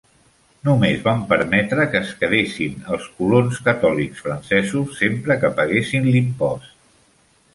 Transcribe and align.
Només 0.67 1.01
van 1.07 1.19
permetre 1.33 1.83
que 1.91 1.99
es 2.05 2.13
quedessin 2.21 2.79
els 2.95 3.05
colons 3.19 3.61
catòlics 3.67 4.25
francesos 4.29 4.97
sempre 5.03 5.37
que 5.45 5.55
paguessin 5.61 6.09
l'impost. 6.17 6.73